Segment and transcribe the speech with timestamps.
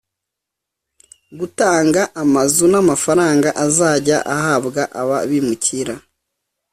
[1.39, 5.95] gutanga amazu n’amafaranga azajya ahabwa aba bimukira